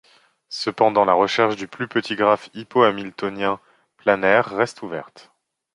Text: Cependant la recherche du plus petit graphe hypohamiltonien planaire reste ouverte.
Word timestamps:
Cependant 0.49 1.05
la 1.05 1.13
recherche 1.13 1.57
du 1.57 1.67
plus 1.67 1.87
petit 1.87 2.15
graphe 2.15 2.49
hypohamiltonien 2.55 3.59
planaire 3.97 4.47
reste 4.47 4.81
ouverte. 4.81 5.31